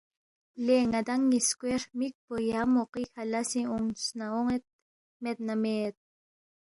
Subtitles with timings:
[0.65, 4.63] ”لے ن٘دانگ نِ٘یسکوے ہرمِک پو یا موقعی کھہ لسِنگ اونگس نہ اون٘ید
[5.21, 5.95] مید نہ مید